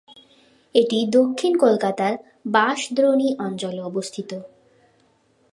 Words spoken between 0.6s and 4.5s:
এটি দক্ষিণ কলকাতার বাঁশদ্রোণী অঞ্চলে অবস্থিত।